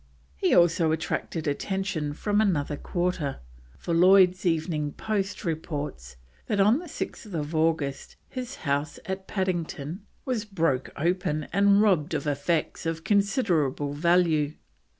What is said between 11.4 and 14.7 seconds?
and robbed of effects of considerable value."